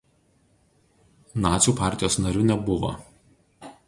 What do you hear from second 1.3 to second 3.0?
Nacių partijos nariu nebuvo.